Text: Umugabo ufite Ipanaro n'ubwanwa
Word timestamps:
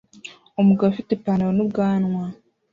Umugabo 0.61 0.87
ufite 0.91 1.09
Ipanaro 1.13 1.51
n'ubwanwa 1.55 2.23